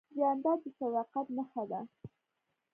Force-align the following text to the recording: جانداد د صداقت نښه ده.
جانداد 0.17 0.59
د 0.63 0.65
صداقت 0.79 1.27
نښه 1.37 1.63
ده. 1.71 1.81